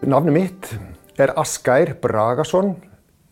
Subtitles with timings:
[0.00, 0.68] Navnet mitt
[1.20, 2.70] er Asgeir Bragason.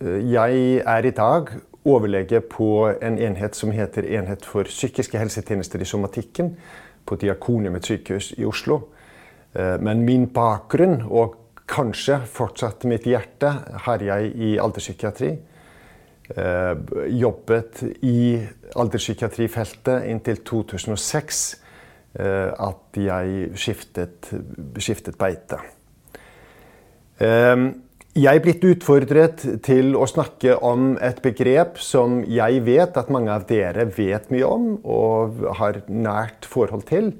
[0.04, 1.48] Jeg er i dag
[1.88, 6.50] overlege på en enhet som heter Enhet for psykiske helsetjenester i somatikken
[7.08, 8.82] på Diakonhjemmet sykehus i Oslo.
[9.56, 13.54] Men min bakgrunn, og kanskje fortsatt mitt hjerte,
[13.86, 15.32] har jeg i alderspsykiatri.
[17.16, 18.44] Jobbet i
[18.76, 21.42] alderspsykiatrifeltet inntil 2006,
[22.20, 24.34] at jeg skiftet,
[24.76, 25.64] skiftet beite.
[27.18, 33.30] Jeg er blitt utfordret til å snakke om et begrep som jeg vet at mange
[33.34, 37.12] av dere vet mye om og har nært forhold til.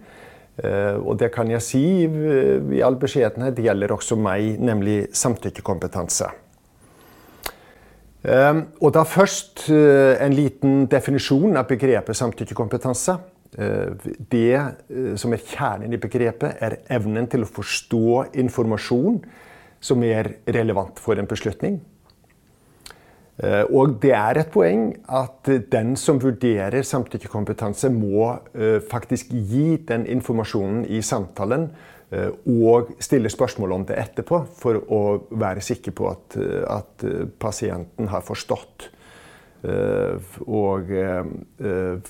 [0.59, 6.31] Og det kan jeg si i all beskjedenhet, gjelder også meg, nemlig samtykkekompetanse.
[8.27, 13.19] Og da først en liten definisjon av begrepet samtykkekompetanse.
[14.31, 19.23] Det som er kjernen i begrepet, er evnen til å forstå informasjon
[19.81, 21.79] som er relevant for en beslutning.
[23.71, 28.33] Og det er et poeng at den som vurderer samtykkekompetanse, må
[28.91, 31.69] faktisk gi den informasjonen i samtalen
[32.49, 37.07] og stille spørsmål om det etterpå, for å være sikker på at, at
[37.39, 38.89] pasienten har forstått.
[40.47, 40.91] Og,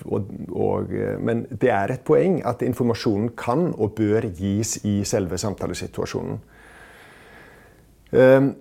[0.05, 0.92] og, og,
[1.25, 6.41] men det er et poeng at informasjonen kan og bør gis i selve samtalesituasjonen.
[8.12, 8.54] Ehm,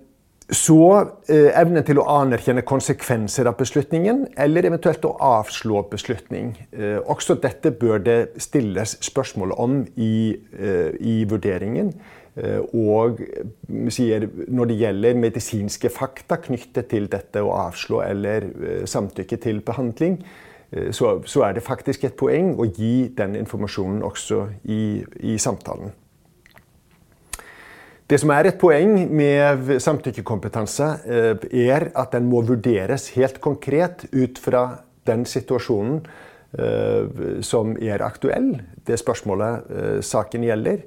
[0.48, 0.80] så
[1.28, 6.54] eh, evnen til å anerkjenne konsekvenser av beslutningen, eller eventuelt å avslå beslutning.
[6.72, 11.94] Eh, også dette bør det stilles spørsmål om i, eh, i vurderingen.
[12.78, 13.18] Og
[13.90, 18.46] sier, når det gjelder medisinske fakta knyttet til dette å avslå eller
[18.86, 20.20] samtykke til behandling,
[20.94, 25.02] så, så er det faktisk et poeng å gi den informasjonen også i,
[25.34, 25.90] i samtalen.
[28.08, 34.06] Det som er et poeng med samtykkekompetanse, eh, er at den må vurderes helt konkret
[34.14, 34.62] ut fra
[35.08, 36.06] den situasjonen
[36.58, 40.86] eh, som er aktuell, det spørsmålet eh, saken gjelder.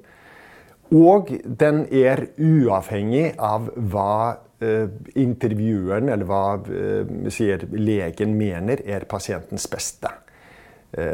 [0.96, 4.46] Og den er uavhengig av hva
[5.16, 10.10] intervjueren eller hva sier, legen mener er pasientens beste.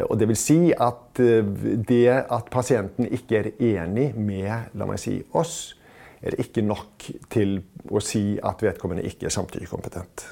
[0.09, 5.76] Og det vil si at det at pasienten ikke er enig med si, oss,
[6.23, 7.59] er det ikke nok til
[7.91, 10.27] å si at vedkommende ikke er samtykkekompetent.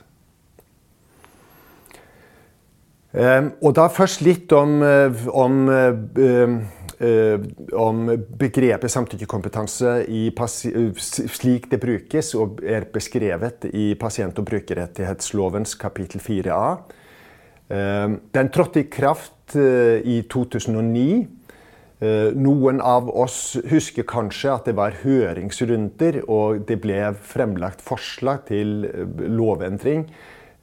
[3.14, 6.50] Ehm, og da først litt om, eh, om, eh,
[6.98, 7.38] eh,
[7.78, 8.06] om
[8.38, 10.04] begrepet samtykkekompetanse
[10.98, 16.78] slik det brukes og er beskrevet i pasient- og brukerrettighetslovens kapittel 4a.
[17.70, 21.28] Ehm, den trådte i kraft i 2009.
[22.02, 28.48] Eh, noen av oss husker kanskje at det var høringsrunder, og det ble fremlagt forslag
[28.48, 30.02] til eh, lovendring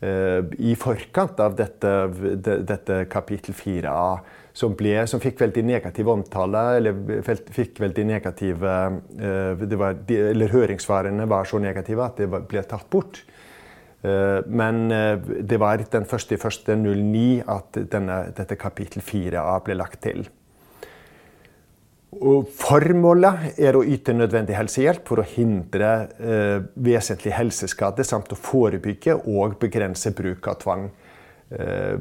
[0.03, 1.93] eh, i forkant av dette,
[2.35, 4.19] dette kapittel 4a,
[4.51, 7.23] som, ble, som, fikk veldig negativ omtale, eller
[7.55, 8.73] fikk veldig negative
[9.79, 13.21] var, Eller høringssvarene var så negative at det ble tatt bort.
[14.03, 20.25] Men det var den 1.1.09 at denne, dette kapittel 4a ble lagt til.
[22.11, 29.15] Formålet er å yte nødvendig helsehjelp for å hindre eh, vesentlig helseskade samt å forebygge
[29.31, 30.89] og begrense bruk av tvang.
[31.51, 31.95] Eh,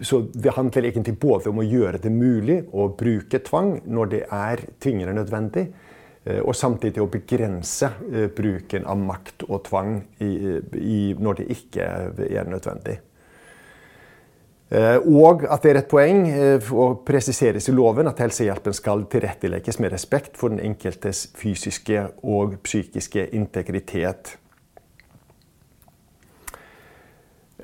[0.00, 4.22] så det handler egentlig både om å gjøre det mulig å bruke tvang når det
[4.32, 5.68] er tvingende nødvendig,
[6.24, 10.32] eh, og samtidig å begrense eh, bruken av makt og tvang i,
[10.80, 11.88] i, når det ikke
[12.28, 12.98] er nødvendig.
[14.72, 19.04] Eh, og at det er et poeng og å presiseres i loven at helsehjelpen skal
[19.12, 24.32] tilrettelegges med respekt for den enkeltes fysiske og psykiske integritet.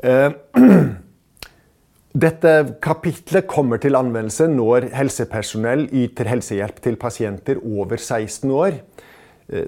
[0.04, 0.36] Eh,
[2.28, 2.54] dette
[2.84, 8.82] kapitlet kommer til anvendelse når helsepersonell yter helsehjelp til pasienter over 16 år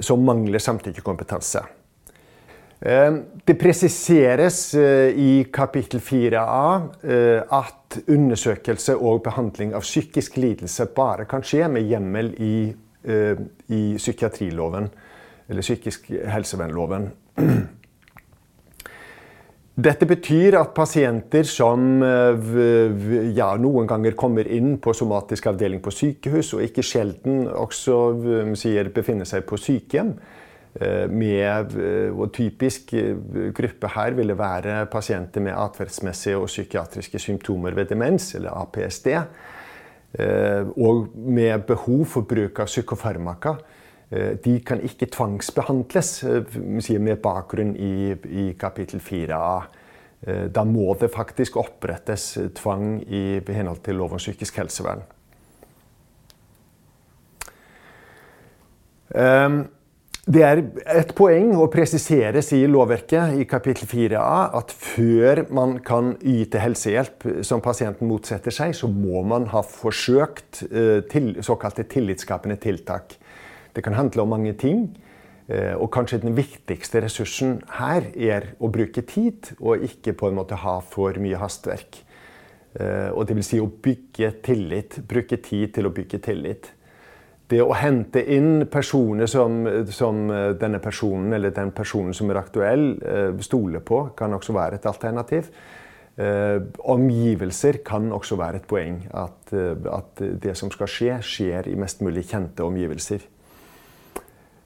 [0.04, 1.62] som mangler samtykkekompetanse.
[2.80, 10.86] Ehm, det presiseres eh, i kapittel 4a eh, at undersøkelse og behandling av psykisk lidelse
[10.96, 12.72] bare kan skje med hjemmel i,
[13.04, 14.88] eh, i psykiatriloven,
[15.50, 17.10] eller psykisk helsevernloven.
[19.80, 26.50] Dette betyr at pasienter som ja, noen ganger kommer inn på somatisk avdeling på sykehus,
[26.52, 27.96] og ikke sjelden også
[28.60, 30.48] sier befinner seg på sykehjem, Eh,
[31.10, 33.16] med, eh, og typisk eh,
[33.54, 39.06] gruppe her ville være pasienter med atferdsmessige og psykiatriske symptomer ved demens, eller APSD.
[40.76, 43.54] Og med behov for bruk av psykofarmaka.
[44.44, 46.24] de kan ikke tvangsbehandles
[46.98, 49.60] med bakgrunn i, i kapittel 4a.
[50.50, 55.06] Da må det faktisk opprettes tvang i henhold til lov om psykisk helsevern.
[60.28, 60.60] Det er
[60.92, 67.24] et poeng å presisere, sier lovverket i kapittel 4a at før man kan yte helsehjelp
[67.46, 73.16] som pasienten motsetter seg, så må man ha forsøkt eh, til, såkalte tillitsskapende tiltak.
[73.72, 74.90] Det kan handle om mange ting.
[75.48, 80.36] Eh, og kanskje den viktigste ressursen her er å bruke tid, og ikke på en
[80.36, 82.02] måte ha for mye hastverk.
[82.76, 85.00] Eh, og det vil si å bygge tillit.
[85.00, 86.70] Bruke tid til å bygge tillit
[87.50, 92.40] det å hente inn personer som, som, eh, denne personen eller den personen som er
[92.40, 95.50] aktuell, eh, stoler på, kan også være et alternativ.
[96.18, 99.02] Eh, omgivelser kan også være et poeng.
[99.14, 103.26] At, at, det som skal skje, skjer i mest mulig kjente omgivelser.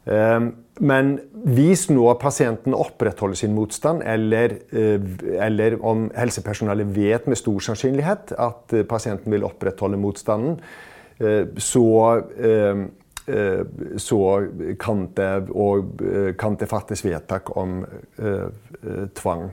[0.04, 4.52] Men hvis nå pasienten opprettholder sin motstand, eller,
[5.40, 10.58] eller om helsepersonellet vet med stor sannsynlighet at pasienten vil opprettholde motstanden,
[11.56, 12.84] så eh,
[13.26, 13.66] eh,
[13.96, 14.46] så
[14.78, 16.00] kan det, og,
[16.38, 17.84] kan det fattes vedtak om
[19.14, 19.46] tvang.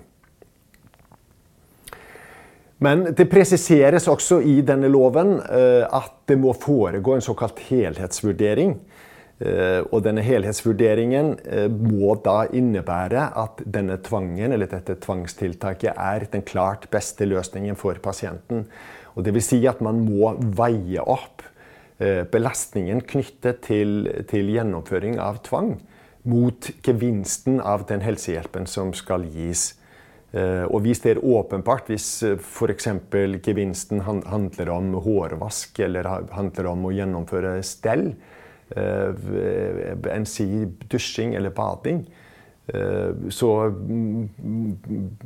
[2.81, 8.73] Men det presiseres også i denne loven at det må foregå en såkalt helhetsvurdering.
[9.91, 11.31] Og denne helhetsvurderingen
[11.77, 18.01] må da innebære at denne tvangen, eller dette tvangstiltaket er den klart beste løsningen for
[18.03, 18.65] pasienten.
[19.13, 21.50] Og det vil si at man må veie opp Eh,
[22.31, 25.75] belastningen knyttet til, til, gjennomføring av tvang
[26.23, 29.71] mot gevinsten av den helsehjelpen som skal gis.
[30.31, 32.87] Eh, og hvis det er åpenbart, hvis eh, f.eks.
[33.43, 38.11] gevinsten handler om hårvask eller handler om å gjennomføre stell,
[38.71, 40.45] enn si
[40.87, 42.05] dusjing eller bading,
[43.35, 43.49] så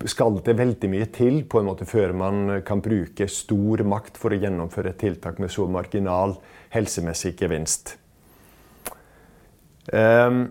[0.09, 4.33] skal det veldig mye til på en måte før man kan bruke stor makt for
[4.33, 6.33] å gjennomføre tiltak med så marginal
[6.75, 7.95] helsemessig gevinst.
[9.93, 10.45] Um,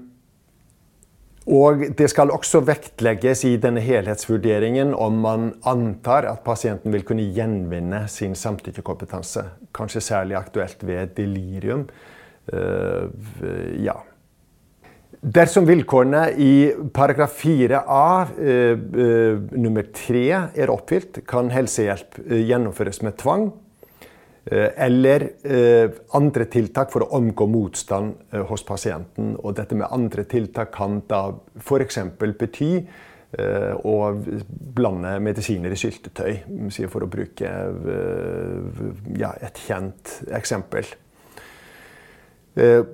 [1.45, 7.27] og det skal også vektlegges i denne helhetsvurderingen om man antar at pasienten vil kunne
[7.37, 9.45] gjenvinne sin samtykkekompetanse.
[9.77, 11.85] Kanskje særlig aktuelt ved delirium.
[12.49, 13.13] Uh,
[13.85, 13.99] ja.
[15.25, 16.55] Dersom vilkårene i
[16.97, 23.64] paragraf 4a uh, uh, nummer 3 er oppfylt, kan helsehjelp gjennomføres med tvang Eh,
[24.53, 29.35] eller eh, andre tiltak for å omgå motstand eh, hos pasienten.
[29.41, 31.31] Og dette med andre tiltak kan da
[31.61, 32.01] f.eks.
[32.19, 32.77] bety
[33.35, 33.95] å
[34.79, 36.37] blande medisiner i syltetøy,
[36.87, 37.49] for å bruke
[39.19, 40.87] ja, et kjent eksempel.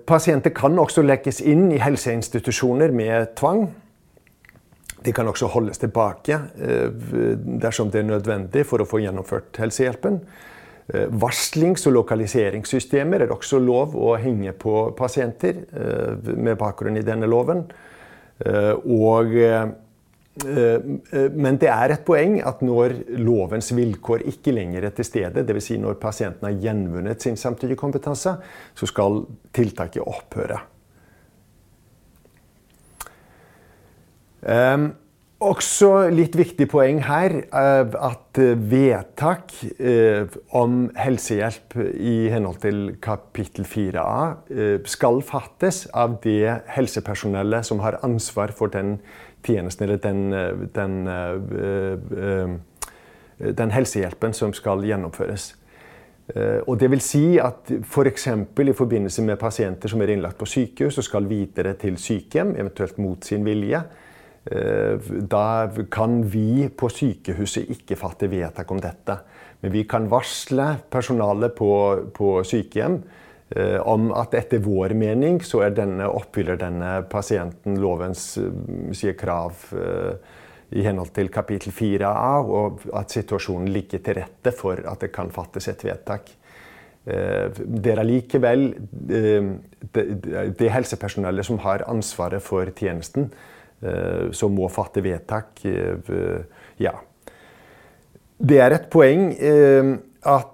[0.09, 3.67] Pasienter kan også legges inn i helseinstitusjoner med tvang.
[5.05, 6.41] De kan også holdes tilbake
[7.61, 10.23] dersom det er nødvendig for å få gjennomført helsehjelpen.
[10.91, 17.07] Eh, varslings- og lokaliseringssystemer er også lov å henge på pasienter eh, med bakgrunn i
[17.07, 17.63] denne loven.
[18.41, 19.39] Eh, og,
[20.41, 25.67] men det er et poeng at når lovens vilkår ikke lenger er til stede, dvs.
[25.67, 28.33] Si når pasienten har gjenvunnet sin samtykkekompetanse,
[28.79, 30.63] så skal tiltaket opphøre.
[34.41, 34.87] Um,
[35.41, 43.65] også litt viktig poeng her at eh, vedtak eh, om helsehjelp i henhold til kapittel
[43.65, 44.17] 4a
[44.53, 48.99] eh, skal fattes av det helsepersonellet som har ansvar for den
[49.41, 50.27] tjenesten eller den,
[50.77, 50.97] den,
[53.41, 55.47] den helsehjelpen som skal gjennomføres.
[56.69, 58.27] Og det vil si at F.eks.
[58.53, 62.53] For i forbindelse med pasienter som er innlagt på sykehus og skal videre til sykehjem,
[62.61, 63.81] eventuelt mot sin vilje,
[64.51, 69.15] da kan vi på sykehuset ikke fatte vedtak om dette.
[69.61, 71.73] Men vi kan varsle personalet på,
[72.17, 72.97] på sykehjem
[73.55, 78.51] eh, om at etter vår mening så denne, oppfyller denne pasienten lovens eh,
[78.97, 79.69] sier, krav
[80.71, 85.33] i henhold til kapittel 4a, og at situasjonen ligger til rette for at det kan
[85.35, 86.31] fattes et vedtak.
[87.03, 93.60] Det er allikevel det, helsepersonellet som har ansvaret for tjenesten, Eh,
[94.37, 95.63] som må fatte vedtak.
[95.65, 96.41] Eh,
[96.85, 96.95] ja.
[98.41, 100.47] Det er et poeng eh, at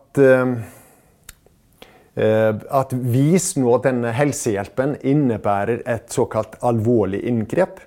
[2.16, 7.82] at hvis nå denne helsehjelpen innebærer et såkalt alvorlig inngrep,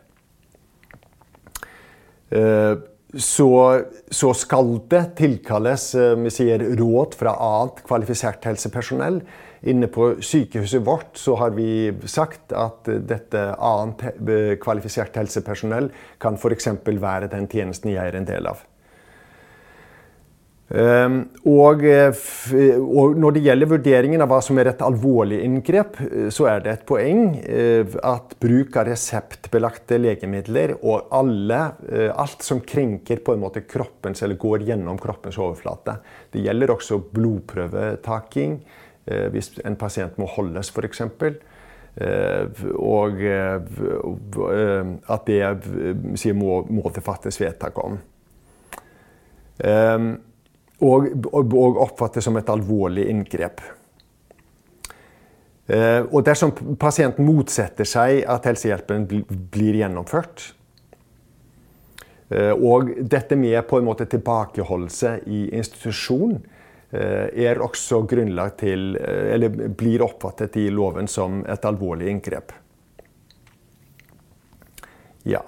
[2.29, 3.49] så,
[4.13, 5.87] så, skal det tilkalles
[6.29, 9.17] sier, råd fra annet kvalifisert helsepersonell.
[9.67, 16.69] Inne på sykehuset vårt så har vi sagt at dette annet kvalifisert helsepersonell kan f.eks.
[16.85, 18.63] være den tjenesten jeg er en del av.
[20.69, 26.27] Ehm, eh, og, når det gjelder vurderingen av hva som er et alvorlig inngrep, eh,
[26.33, 31.61] så er det et poeng eh, at bruk av reseptbelagte legemidler og alle,
[32.13, 35.97] alt som krenker på en måte kroppens eller går gjennom kroppens overflate
[36.33, 38.59] Det gjelder også blodprøvetaking
[39.33, 41.01] hvis en pasient må holdes, f.eks.
[42.77, 43.23] Og
[45.15, 47.97] at det må, må det fattes vedtak om.
[50.79, 53.65] Og, og, oppfattes som et alvorlig inngrep.
[55.69, 59.03] Eh, og dersom pasienten motsetter seg at helsehjelpen
[59.53, 60.47] blir gjennomført,
[62.33, 66.58] eh, og dette med på en måte tilbakeholdelse i institusjon, eh,
[66.91, 72.55] er også grunnlag til, eller blir oppfattet i loven som et alvorlig inngrep.
[75.29, 75.43] Ja.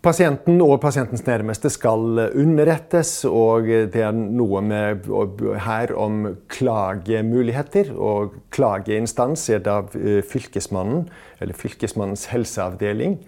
[0.00, 5.04] Pasienten og pasientens nærmeste skal underrettes, og det er noe med
[5.66, 7.90] her om klagemuligheter.
[7.92, 11.04] Og klageinstans er da eh, Fylkesmannen,
[11.36, 13.18] eller Fylkesmannens helseavdeling.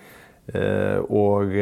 [0.47, 1.53] Eh, og,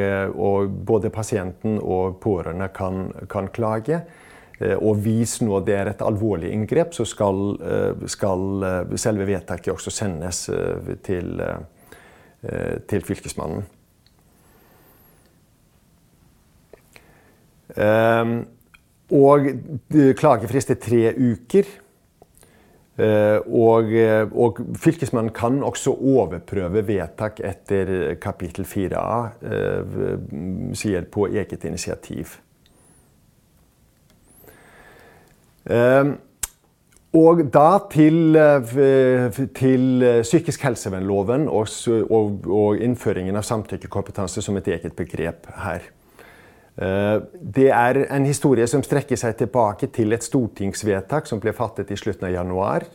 [0.40, 4.00] og både pasienten og pårørende kan, kan, klage.
[4.60, 7.58] Eh, og hvis nå det er et alvorlig inngrep, så skal,
[8.08, 8.64] skal
[8.96, 10.46] selve vedtaket også sendes
[11.04, 11.44] til,
[12.88, 13.68] til Fylkesmannen.
[19.10, 19.46] Og
[20.18, 21.68] klagefrist er tre uker.
[23.00, 23.92] Eh, og,
[24.36, 29.96] og, Fylkesmannen kan også overprøve vedtak etter kapittel 4a, eh,
[30.76, 32.36] sier på eget initiativ.
[37.10, 41.68] Og da til, eh, til psykisk helsevernloven og,
[42.10, 45.88] og, og innføringen av samtykkekompetanse som et eget begrep her.
[46.78, 47.16] Eh,
[47.56, 51.98] det er en historie som strekker seg tilbake til et stortingsvedtak som ble fattet i
[51.98, 52.86] slutten av januar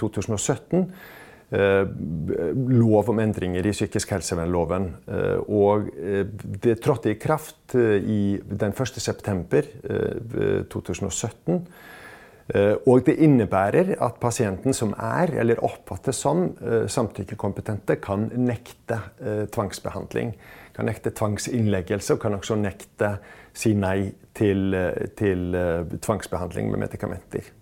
[0.00, 0.86] 2017.
[1.54, 4.92] Eh, eh, lov om endringer i psykisk helsevernloven.
[5.48, 5.90] Og
[6.62, 9.00] det trådte i kraft i den 1.
[9.02, 9.66] september
[10.70, 11.66] 2017.
[12.84, 16.50] Og det innebærer at pasienten som er, eller oppfattes som,
[16.92, 18.98] samtykkekompetente, kan nekte
[19.54, 20.34] tvangsbehandling
[20.74, 23.16] kan nekte tvangsinnleggelse og kan også nekte
[23.54, 24.74] si nei til,
[25.18, 27.52] til uh, tvangsbehandling med medikamenter.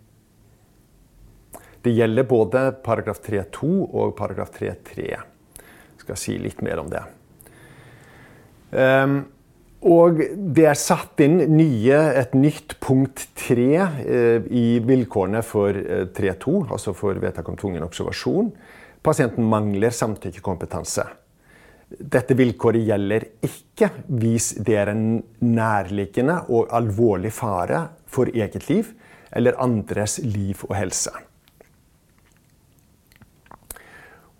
[1.83, 5.07] Det gjelder både paragraf 3-2 og paragraf 3-3.
[5.11, 7.02] Jeg skal si litt mer om det.
[8.73, 9.16] Um,
[9.83, 10.21] og
[10.54, 16.54] det er satt inn nye, et nytt punkt 3 eh, i vilkårene for eh, 3.2,
[16.71, 18.52] altså for vedtak om tvungen observasjon.
[19.02, 21.09] Pasienten mangler samtykkekompetanse.
[21.99, 28.94] Dette vilkåret gjelder ikke hvis det er en nærliggende og alvorlig fare for eget liv
[29.32, 31.12] eller andres liv og helse.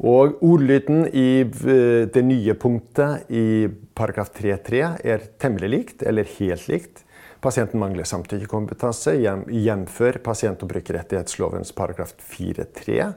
[0.03, 6.67] Og Ordlyden i eh, det nye punktet i paragraf 3-3 er temmelig likt, eller helt
[6.67, 7.05] likt.
[7.43, 10.01] Pasienten mangler samtykkekompetanse, jf.
[10.23, 13.13] pasient- og brukerrettighetslovens paragraf 4-3.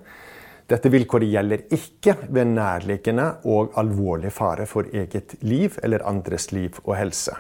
[0.65, 6.79] Dette vilkåret gjelder ikke ved nærliggende og alvorlig fare for eget liv eller andres liv
[6.87, 7.35] og helse.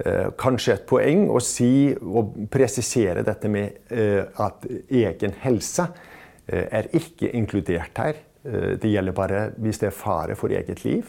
[0.00, 5.84] Eh, kanskje et poeng å si og presisere dette med eh, at egen helse
[6.48, 8.28] eh, er ikke inkludert her.
[8.42, 11.06] Det gjelder bare hvis det er fare for eget liv.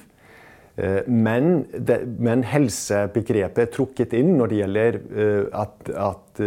[1.10, 5.00] Men, det, men helsebegrepet er trukket inn når det gjelder
[5.58, 6.42] at, at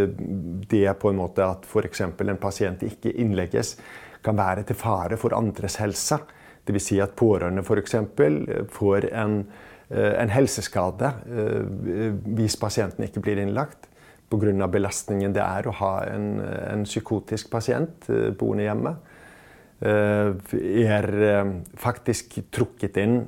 [0.71, 2.04] det på en måte at f.eks.
[2.06, 3.73] en pasient ikke innlegges
[4.26, 6.18] kan være til fare for andres helse.
[6.66, 6.88] Dvs.
[6.88, 7.97] Si at pårørende f.eks.
[8.75, 9.37] får en,
[9.90, 13.88] eh, en, helseskade eh, hvis pasienten ikke blir innlagt.
[14.26, 14.66] Pga.
[14.66, 18.97] belastningen det er å ha en, en psykotisk pasient eh, boende hjemme.
[19.76, 21.06] Er
[21.76, 23.18] faktisk trukket inn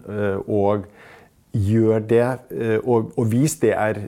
[0.48, 0.86] og
[1.52, 2.28] gjør det,
[2.88, 4.00] og, og hvis det er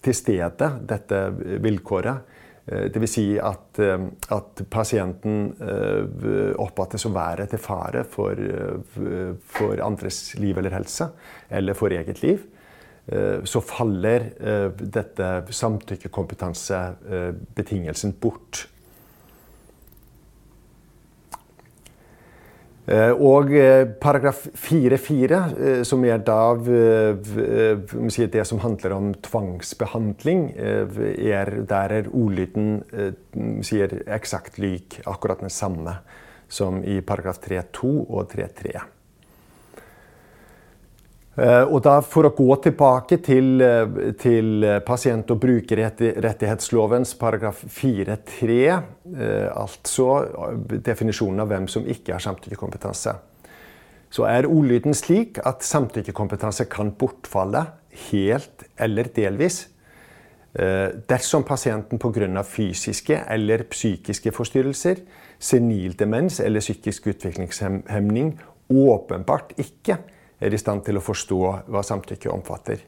[0.00, 1.18] til stede, dette
[1.60, 2.29] vilkåret, Eh,
[2.70, 3.10] Dvs.
[3.10, 3.98] Si at, eh,
[4.36, 8.34] at pasienten eh, oppfattes å være til fare for,
[9.54, 11.06] for, andres liv eller helse,
[11.50, 12.38] eller for eget liv.
[13.50, 14.20] Så faller
[14.78, 18.68] dette samtykkekompetansebetingelsen bort.
[22.90, 23.52] Og
[24.02, 26.56] paragraf 4-4, som er da
[28.34, 32.80] det som handler om tvangsbehandling, er, der er ordlyden
[33.62, 36.00] sier eksakt lik akkurat den samme
[36.50, 38.82] som i paragraf 3-2 og 3-3.
[41.40, 48.82] Eh, og da For å gå tilbake til, eh, til pasient- og brukerrettighetslovens paragraf 4-3,
[49.16, 50.26] eh, altså
[50.82, 53.14] definisjonen av hvem som ikke har samtykkekompetanse,
[54.10, 57.66] så er ordlyden slik at samtykkekompetanse kan bortfalle
[58.10, 59.68] helt eller delvis
[60.52, 62.42] dersom pasienten pga.
[62.42, 64.96] fysiske eller psykiske forstyrrelser,
[65.38, 68.36] senil demens eller psykisk utviklingshemning
[68.68, 69.98] åpenbart ikke
[70.40, 72.82] er i stand til å forstå hva samtykke omfatter.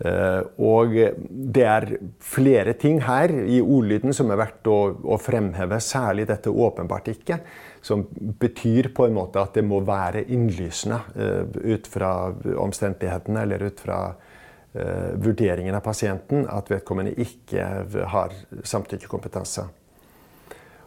[0.00, 0.94] Eh, og
[1.28, 1.86] det er
[2.24, 7.40] flere ting her i ordlyden som er verdt å, å, fremheve, særlig dette 'åpenbart ikke',
[7.84, 8.06] som
[8.40, 12.28] betyr på en måte at det må være innlysende uh, ut fra
[12.60, 17.68] omstendighetene eller ut fra uh, vurderingen av pasienten at vedkommende ikke
[18.12, 19.64] har samtykkekompetanse.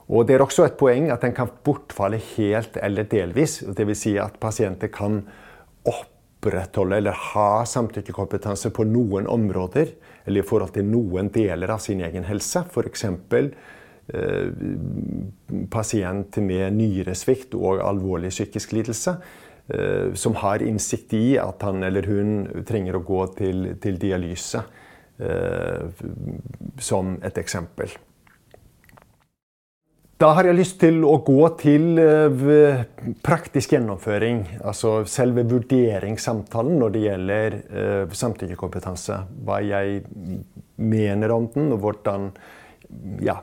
[0.09, 3.63] Og Det er også et poeng at den kan bortfalle helt eller delvis.
[3.65, 3.97] Dvs.
[3.97, 5.23] Si at pasienter kan
[5.89, 9.93] opprettholde eller ha samtykkekompetanse på noen områder,
[10.25, 12.65] eller i forhold til noen deler av sin egen helse.
[12.69, 13.05] F.eks.
[14.13, 14.49] Eh,
[15.71, 19.17] pasient med nyresvikt og alvorlig psykisk lidelse.
[19.67, 24.59] Eh, som har innsikt i at han eller hun trenger å gå til, til dialyse,
[25.23, 26.03] eh,
[26.83, 27.93] som et eksempel.
[30.23, 32.83] Da har jeg lyst til å gå til uh,
[33.25, 34.45] praktisk gjennomføring.
[34.63, 39.17] Altså selve vurderingssamtalen når det gjelder uh, samtykkekompetanse.
[39.43, 40.05] Hva jeg
[40.79, 42.29] mener om den, og hvordan
[43.25, 43.35] ja,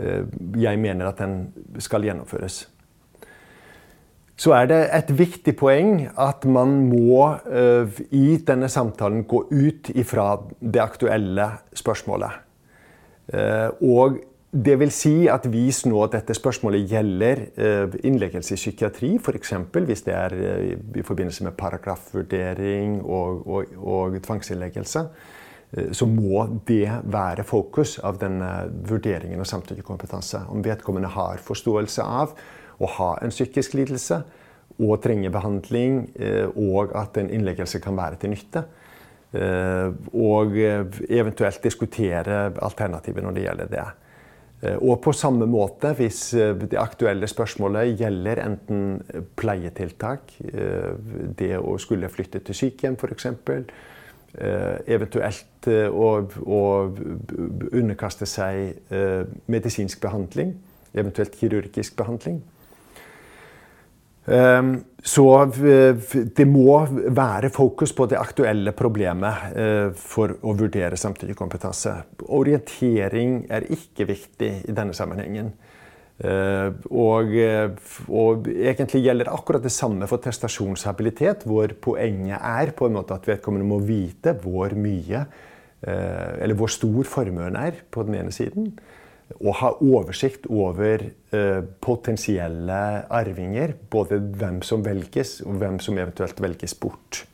[0.00, 0.22] uh,
[0.64, 1.36] jeg mener at den
[1.84, 2.62] skal gjennomføres.
[4.40, 7.36] Så er det et viktig poeng at man må
[8.10, 12.40] i denne samtalen gå ut ifra det aktuelle spørsmålet.
[13.86, 14.18] Og
[14.54, 19.50] det vil si at hvis nå dette spørsmålet gjelder eh, innleggelse i psykiatri, f.eks.
[19.74, 20.66] hvis det er eh,
[21.00, 25.02] i forbindelse med paragrafvurdering og, og, og tvangsinnleggelse,
[25.74, 28.52] eh, så må det være fokus av denne
[28.86, 30.44] vurderingen av samtykkekompetanse.
[30.54, 32.38] Om vedkommende har forståelse av
[32.78, 34.20] å ha en psykisk lidelse
[34.78, 36.00] og trenger behandling,
[36.58, 38.64] og at en innleggelse kan være til nytte.
[40.18, 43.84] Og eventuelt diskutere alternativer når det gjelder det.
[44.62, 48.84] Eh, og på samme måte, hvis eh, det aktuelle spørsmålet gjelder enten
[49.38, 50.94] pleietiltak, eh,
[51.38, 53.28] det å skulle flytte til sykehjem f.eks.,
[54.90, 56.62] eventuelt å, å,
[57.70, 58.80] underkaste seg
[59.46, 60.50] medisinsk behandling,
[60.90, 62.40] eventuelt kirurgisk behandling,
[64.24, 66.78] så eh, det må
[67.12, 71.92] være fokus på det aktuelle problemet eh, for å vurdere samtidig kompetanse.
[72.32, 75.52] Orientering er ikke viktig i denne sammenhengen.
[76.24, 77.36] Eh, og,
[78.08, 83.28] og, egentlig gjelder akkurat det samme for testasjonshabilitet, hvor poenget er på en måte at
[83.28, 85.26] vedkommende må vite hvor mye
[85.84, 88.70] eller hvor stor formuen er på den ene siden
[89.40, 91.02] å ha oversikt over
[91.34, 93.76] eh, potensielle arvinger.
[93.90, 97.24] Både hvem som velges, og hvem som eventuelt velges bort.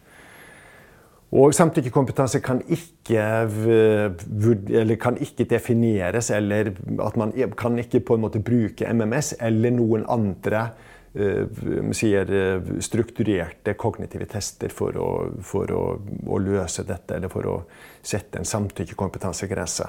[1.30, 3.24] Og Samtykkekompetanse kan ikke,
[4.80, 6.72] eller kan ikke, defineres, eller
[7.06, 10.64] at man kan ikke på en måte bruke MMS eller noen andre
[11.14, 11.46] eh,
[11.94, 15.84] sier, eh, strukturerte kognitive tester for, å, for å,
[16.26, 17.56] å løse dette, eller for å
[18.02, 19.86] sette en samtykkekompetansegrense.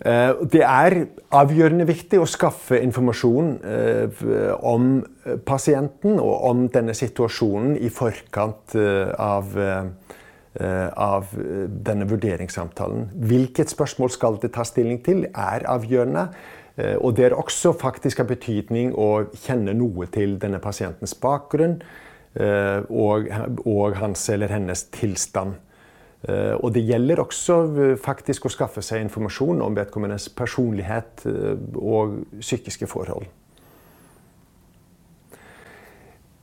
[0.00, 0.94] Det er
[1.36, 4.22] avgjørende viktig å skaffe informasjon eh,
[4.64, 4.94] om
[5.44, 9.52] pasienten og om denne situasjonen i forkant eh, av,
[10.96, 13.10] av denne vurderingssamtalen.
[13.28, 16.26] Hvilket spørsmål skal det tas stilling til, er avgjørende.
[17.04, 21.76] Og det er også faktisk av betydning å kjenne noe til denne pasientens bakgrunn
[22.34, 23.28] og,
[23.68, 25.58] og hans eller hennes tilstand.
[26.28, 31.54] Eh, og det gjelder også eh, faktisk å skaffe seg informasjon om vedkommendes personlighet eh,
[31.80, 33.28] og psykiske forhold.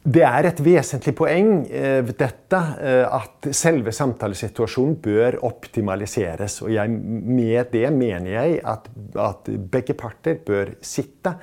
[0.07, 2.59] Det er et vesentlig poeng ved dette
[3.11, 6.61] at selve samtalesituasjonen bør optimaliseres.
[6.63, 8.87] Og jeg, med det mener jeg at,
[9.19, 11.33] at begge parter bør sitte.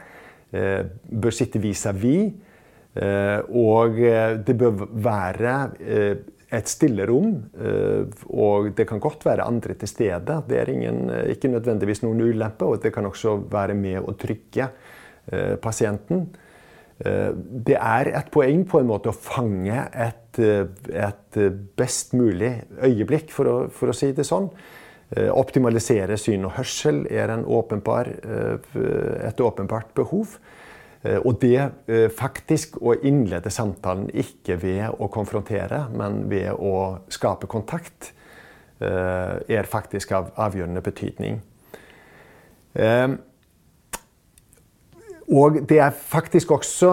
[0.49, 2.33] Bør sitte vis-à-vis.
[2.33, 4.01] -vis, og
[4.47, 5.59] det bør være
[6.53, 7.35] et stillerom.
[7.57, 10.39] Eh, og det kan godt være andre til stede.
[10.49, 12.65] Det er ingen, eh, ikke nødvendigvis noen ulempe.
[12.65, 14.71] Og det kan også være med å trygge
[15.65, 16.27] pasienten.
[17.01, 21.39] Det er et poeng på en måte å fange et, et
[21.81, 24.51] best mulig øyeblikk, for å, for å si det sånn.
[25.33, 28.13] Optimalisere syn og hørsel er åpenbar,
[29.25, 30.37] et åpenbart behov.
[31.05, 38.15] Og det faktisk å innlede samtalen ikke ved å konfrontere, men ved å skape kontakt,
[38.81, 41.37] er faktisk av avgjørende betydning.
[45.25, 46.91] Og det er faktisk også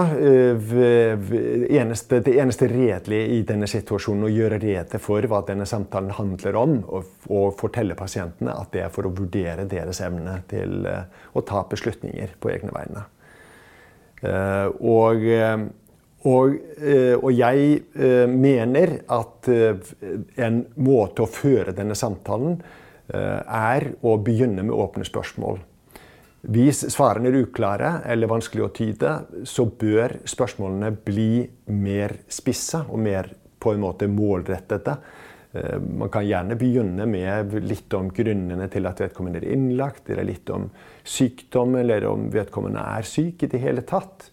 [1.75, 6.59] eneste, det eneste redelige i denne situasjonen å gjøre rede for hva denne samtalen handler
[6.59, 11.43] om, og, og fortelle pasientene at det er for å vurdere deres evne til å
[11.47, 13.03] ta beslutninger på egne vegne.
[14.21, 15.23] Og,
[16.29, 16.57] og,
[17.17, 22.59] og jeg mener at en måte å føre denne samtalen
[23.11, 25.57] er å begynne med åpne spørsmål.
[26.41, 29.11] Hvis svarene er uklare eller vanskelig å tyde,
[29.45, 33.29] så bør spørsmålene bli mer spissa og mer
[33.61, 34.95] på en måte målrettede.
[35.53, 40.29] Eh, man kan gjerne begynne med litt om grunnene til at vedkommende er innlagt, eller
[40.29, 40.69] litt om
[41.03, 44.29] sykdom, eller om vedkommende er syk i det hele tatt.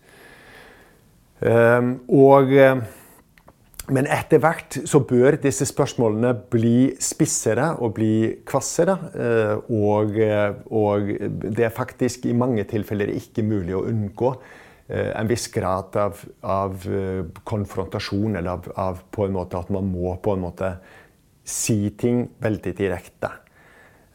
[1.42, 2.87] Eh, og eh,
[3.88, 8.11] men etter hvert så bør disse spørsmålene bli spissere og bli
[8.44, 8.98] kvassere.
[9.72, 10.18] Og,
[10.68, 11.09] og,
[11.40, 14.35] det er faktisk i mange tilfeller ikke mulig å unngå
[14.92, 16.85] en viss grad av, av
[17.48, 20.74] konfrontasjon, eller av, av, på en måte at man må på en måte
[21.48, 23.30] si ting veldig direkte.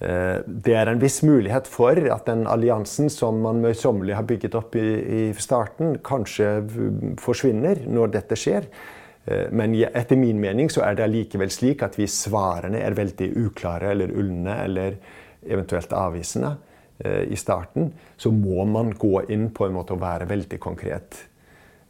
[0.03, 4.75] Det er en viss mulighet for at den alliansen som man møysommelig har bygget opp
[4.75, 6.49] i, i starten, kanskje
[7.23, 8.67] forsvinner når dette skjer.
[9.25, 13.29] Eh, men etter min mening så er det allikevel slik at hvis svarene er veldig
[13.45, 14.97] uklare eller ulne eller
[15.43, 16.55] eventuelt avvisende
[16.99, 21.23] eh, i starten, så må man gå inn på en måte og være veldig konkret.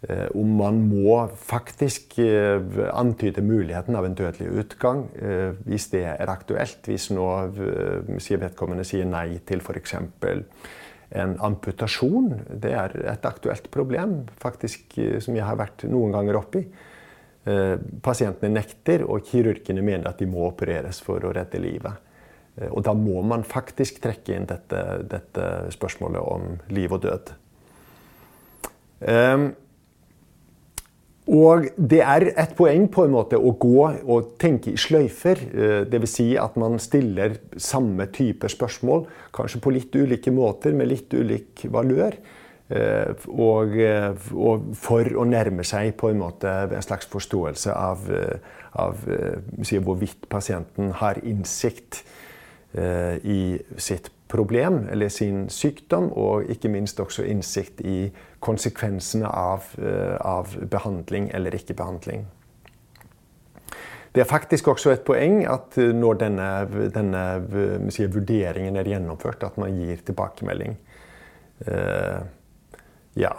[0.04, 2.18] Eh, om man må faktisk
[2.92, 5.06] antyde muligheten av en dødelig utgang
[5.64, 6.82] hvis det er aktuelt.
[6.88, 7.28] Hvis nå
[8.20, 9.96] sier vedkommende sier nei til f.eks.
[11.14, 12.34] en amputasjon.
[12.50, 16.66] Det er et aktuelt problem faktisk som jeg har vært noen ganger oppi.
[17.44, 22.12] Eh, pasientene nekter, og kirurgene mener at de må opereres for å redde livet.
[22.56, 27.34] Eh, og da må man faktisk trekke inn dette, dette spørsmålet om liv og død.
[31.32, 35.40] Og det er et poeng på en måte å gå og tenke i sløyfer.
[35.88, 36.16] Dvs.
[36.18, 39.06] Si at man stiller samme type spørsmål,
[39.36, 42.20] kanskje på litt ulike måter, med litt ulik valør.
[42.74, 48.08] Eh, og, eh, og, for å nærme seg på en måte en slags forståelse av,
[48.08, 48.40] eh,
[48.80, 52.04] av hvorvidt pasienten har innsikt
[52.74, 58.08] i sitt problem eller sin sykdom, og ikke minst også innsikt i
[58.44, 59.70] konsekvensene av,
[60.26, 62.26] av behandling eller ikke behandling.
[64.14, 66.50] Det er faktisk også et poeng at når denne,
[66.94, 67.22] denne
[67.94, 70.76] si, vurderingen er gjennomført, at man gir tilbakemelding.
[71.66, 72.22] Uh,
[73.18, 73.34] ja.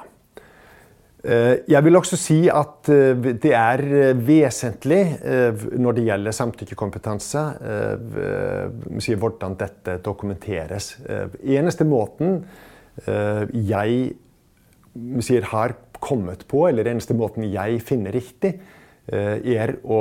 [1.25, 5.01] Eh, jeg vil også si at eh, det er eh, vesentlig
[5.81, 7.45] når det gjelder samtykkekompetanse,
[9.23, 10.91] hvordan dette dokumenteres.
[11.41, 12.43] Eneste måten
[13.05, 14.15] jeg
[15.51, 18.53] har kommet på, eller eneste måten jeg finner riktig,
[19.09, 20.01] er å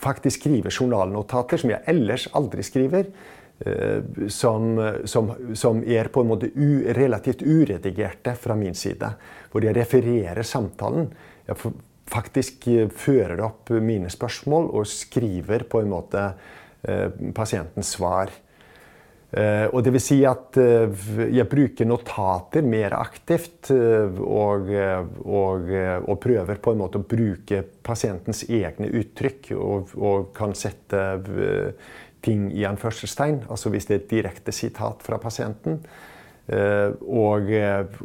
[0.00, 3.10] faktisk skrive journalnotater, som jeg ellers aldri skriver.
[3.60, 9.10] Eh, som, som, som, er på en måte u, relativt uredigerte fra min side.
[9.50, 11.08] Hvor jeg refererer samtalen.
[11.48, 11.72] Jeg
[12.08, 16.28] faktisk eh, fører opp mine spørsmål og skriver på en måte
[16.86, 18.30] eh, pasientens svar.
[19.28, 20.88] Eh, og det vil si at eh,
[21.36, 24.70] jeg bruker notater mer aktivt eh, og,
[25.26, 31.02] og, og, prøver på en måte å bruke pasientens egne uttrykk og, og kan sette
[32.28, 35.80] ting i anførselstegn, altså hvis det er et direkte sitat fra pasienten.
[36.48, 37.50] Eh, og,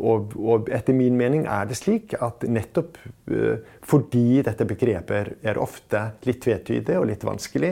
[0.03, 2.97] og, og, etter min mening er det slik at nettopp
[3.31, 7.71] eh, fordi dette begrepet er ofte litt tvetydig og litt vanskelig,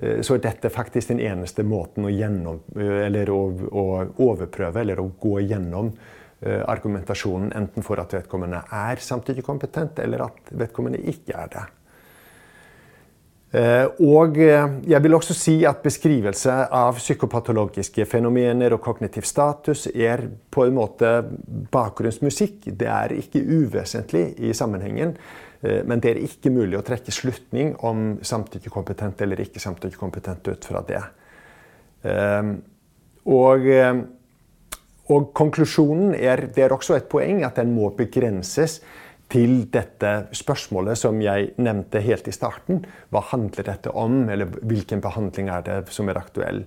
[0.00, 3.86] eh, så er dette faktisk den eneste måten å, gjennom, eller å, å
[4.30, 5.92] overprøve eller å gå gjennom
[6.46, 11.62] argumentasjonen enten for at vedkommende er samtykkekompetent, eller at vedkommende ikke er det.
[13.54, 19.86] Eh, og eh, jeg vil også si at beskrivelse av psykopatologiske fenomener og kognitiv status
[19.94, 21.12] er på en måte
[21.72, 22.72] bakgrunnsmusikk.
[22.74, 25.14] Det er ikke uvesentlig i sammenhengen,
[25.62, 30.66] eh, men det er ikke mulig å trekke slutning om samtykkekompetent eller ikke samtykkekompetent ut
[30.66, 31.04] fra det.
[33.26, 33.64] Og,
[35.10, 38.76] og konklusjonen er det er også et poeng at den må begrenses
[39.32, 42.84] til dette spørsmålet som jeg nevnte helt i starten.
[43.10, 46.62] Hva handler dette om, eller hvilken behandling er det som er aktuell?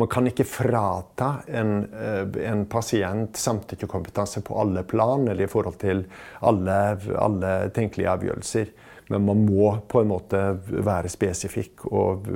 [0.00, 5.78] Man kan ikke frata en, eh, en pasient samtykkekompetanse på alle plan eller i forhold
[5.78, 6.04] til
[6.40, 8.72] alle, alle, tenkelige avgjørelser.
[9.10, 11.84] Men man må på en måte være spesifikk.
[11.90, 12.28] Og,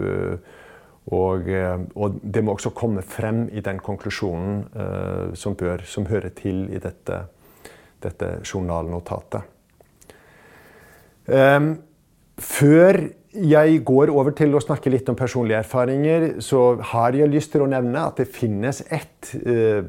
[1.14, 1.50] og,
[1.94, 4.64] og det må også komme frem i den konklusjonen
[5.38, 7.20] som, bør, som, hører til i dette,
[8.02, 9.53] dette journalnotatet.
[11.24, 11.76] Um,
[12.36, 12.98] før
[13.34, 17.64] jeg går over til å snakke litt om personlige erfaringer, så har jeg lyst til
[17.64, 19.82] å nevne at det finnes et uh,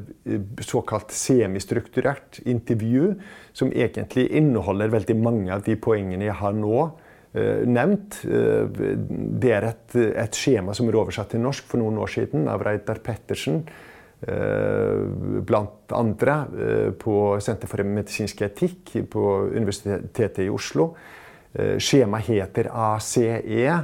[0.64, 3.12] såkalt semistrukturert intervju
[3.56, 8.22] som egentlig inneholder veldig mange av de poengene jeg har nå uh, nevnt.
[8.24, 8.64] Uh,
[9.36, 12.64] det er et, et, skjema som er oversatt til norsk for noen år siden av
[12.66, 13.62] Reidar Pettersen.
[15.46, 16.34] Blant andre
[16.98, 20.86] på Senter for medisinsk etikk på Universitetet i Oslo.
[21.56, 23.76] Eh, skjemaet heter ACE.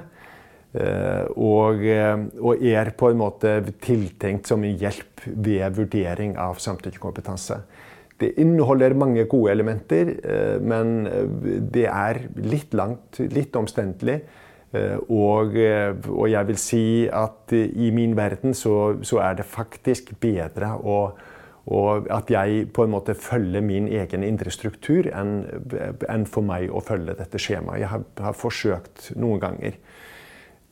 [0.73, 6.61] Eh, og, eh, og, er på en måte tiltenkt som en hjelp ved vurdering av
[6.61, 7.63] samtykkekompetanse.
[8.21, 10.13] Det inneholder mange gode elementer,
[10.63, 11.09] men
[11.75, 14.21] det er litt langt, litt omstendelig.
[15.09, 20.71] Og, og, jeg vil si at i min verden så, så er det faktisk bedre
[20.79, 21.01] å
[21.70, 25.44] og at jeg på en måte følger min egen indre struktur enn,
[26.11, 27.85] en for meg å følge dette skjemaet.
[27.85, 29.77] Jeg har, har, forsøkt noen ganger.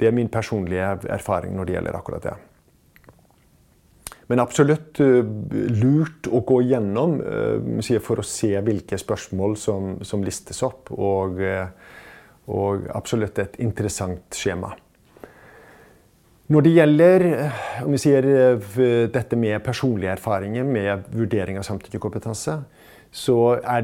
[0.00, 2.37] Det er min personlige erfaring når det gjelder akkurat det.
[4.31, 5.22] Men absolutt uh,
[5.74, 10.90] lurt å gå gjennom uh, for å se hvilke spørsmål som, listes opp.
[10.90, 11.66] Uh,
[12.50, 14.72] og absolutt et interessant skjema.
[16.51, 17.23] Når det gjelder
[17.85, 22.57] om vi sier, eh, dette med personlige erfaringer med vurdering av samtykkekompetanse,
[23.11, 23.37] så,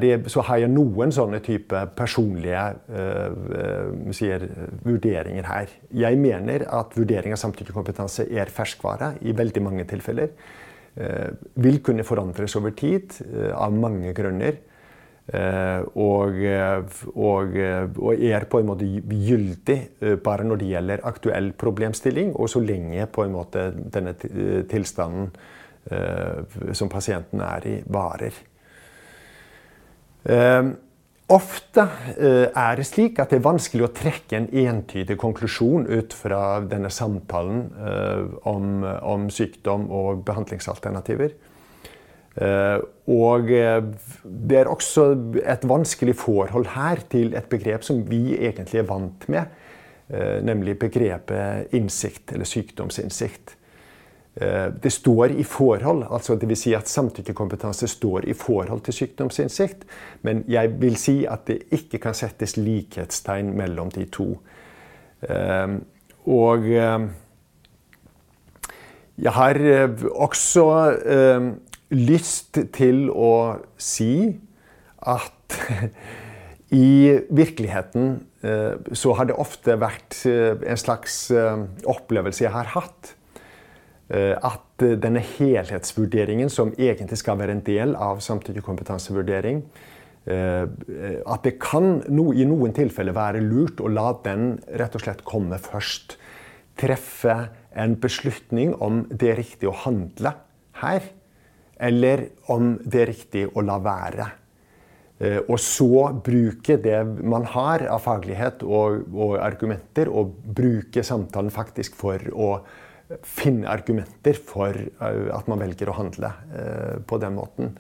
[0.03, 4.45] det, så har jeg noen sånne type personlige øh, sier,
[4.85, 5.73] vurderinger her.
[5.91, 10.31] Jeg mener at vurdering av samtykkekompetanse er ferskvare i veldig mange tilfeller.
[11.61, 13.19] Vil kunne forandres over tid
[13.53, 14.63] av mange grunner.
[15.27, 16.85] Eh, og, eh,
[17.19, 19.79] og, eh, og, er på en måte gyldig
[20.23, 24.15] bare når det gjelder aktuell problemstilling, og så lenge på en måte denne
[24.71, 25.31] tilstanden
[26.75, 28.35] som pasienten er i, varer.
[31.31, 31.85] Ofte
[32.19, 36.91] er det slik at det er vanskelig å trekke en entydig konklusjon ut fra denne
[36.91, 37.69] samtalen
[38.51, 41.39] om, om sykdom og behandlingsalternativer.
[42.37, 43.79] Eh, og eh,
[44.25, 45.07] det er også
[45.41, 49.45] et vanskelig forhold her til et begrep som vi egentlig er vant med,
[50.13, 53.57] eh, nemlig begrepet innsikt, eller sykdomsinnsikt.
[54.37, 56.59] Det står i forhold, altså dvs.
[56.61, 59.87] Si at samtykkekompetanse står i forhold til sykdomsinnsikt,
[60.29, 64.27] men jeg vil si at det ikke kan settes likhetstegn mellom de to.
[66.27, 66.69] Og
[69.17, 69.61] jeg har
[70.13, 70.69] også
[71.95, 73.33] lyst til å
[73.79, 74.37] si
[75.07, 75.59] at
[76.75, 78.09] i virkeligheten
[78.43, 83.15] eh, så har det ofte vært eh, en slags eh, opplevelse jeg har hatt.
[84.07, 89.65] At denne helhetsvurderingen, som egentlig skal være en del av samtykkekompetansevurdering,
[90.31, 95.59] at det kan i noen tilfeller være lurt å la den rett og slett komme
[95.59, 96.15] først.
[96.79, 97.35] Treffe
[97.75, 100.37] en beslutning om det er riktig å handle
[100.85, 101.11] her
[101.77, 104.31] eller om det er riktig å la være.
[105.19, 111.53] Eh, og så bruke det man har av faglighet og, og, argumenter, og bruke samtalen
[111.53, 112.51] faktisk for å
[113.25, 117.79] finne argumenter for eh, at man velger å handle eh, på den måten.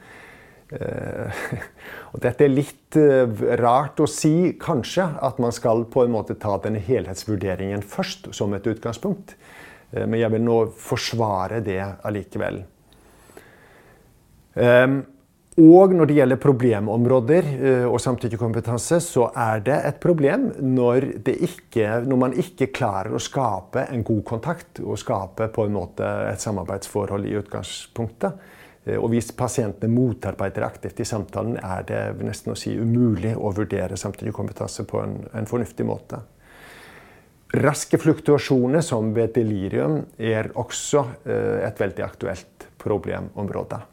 [2.10, 2.96] Og dette er litt
[3.60, 8.50] rart å si, kanskje, at man skal på en måte ta denne helhetsvurderingen først som
[8.50, 9.36] et utgangspunkt.
[9.94, 11.78] Men jeg vil nå forsvare det
[12.10, 12.64] allikevel.
[14.56, 15.04] Ehm,
[15.56, 22.02] og når det gjelder problemområder eh, og samtykkekompetanse, så er det et problem når, ikke,
[22.04, 26.44] når, man ikke klarer å skape en god kontakt og skape på en måte et
[26.44, 28.36] samarbeidsforhold i utgangspunktet.
[28.84, 33.54] Eh, og hvis pasientene motarbeider aktivt i samtalen, er det nesten å si umulig å
[33.56, 36.20] vurdere samtykkekompetanse på en, en fornuftig måte.
[37.56, 43.86] Raske fluktuasjoner som ved delirium er også eh, et veldig aktuelt problemområde.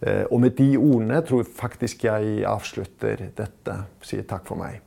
[0.00, 3.78] Eh, og med de ordene tror jeg faktisk jeg avslutter dette.
[4.06, 4.82] Sier takk for meg.